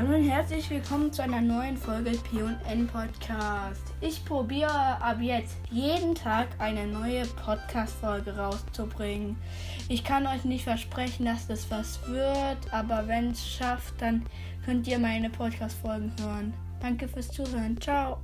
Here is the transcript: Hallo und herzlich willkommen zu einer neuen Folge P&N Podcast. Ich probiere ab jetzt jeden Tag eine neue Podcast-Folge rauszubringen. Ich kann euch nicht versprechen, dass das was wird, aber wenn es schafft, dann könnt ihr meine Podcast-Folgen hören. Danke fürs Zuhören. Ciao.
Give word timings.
Hallo 0.00 0.14
und 0.14 0.30
herzlich 0.30 0.70
willkommen 0.70 1.12
zu 1.12 1.22
einer 1.22 1.42
neuen 1.42 1.76
Folge 1.76 2.12
P&N 2.12 2.86
Podcast. 2.86 3.82
Ich 4.00 4.24
probiere 4.24 4.70
ab 4.70 5.18
jetzt 5.20 5.58
jeden 5.70 6.14
Tag 6.14 6.48
eine 6.58 6.86
neue 6.86 7.26
Podcast-Folge 7.44 8.34
rauszubringen. 8.34 9.36
Ich 9.90 10.02
kann 10.02 10.26
euch 10.26 10.46
nicht 10.46 10.64
versprechen, 10.64 11.26
dass 11.26 11.48
das 11.48 11.70
was 11.70 12.00
wird, 12.08 12.72
aber 12.72 13.08
wenn 13.08 13.32
es 13.32 13.46
schafft, 13.46 14.00
dann 14.00 14.24
könnt 14.64 14.88
ihr 14.88 14.98
meine 14.98 15.28
Podcast-Folgen 15.28 16.14
hören. 16.18 16.54
Danke 16.80 17.06
fürs 17.06 17.28
Zuhören. 17.28 17.78
Ciao. 17.78 18.22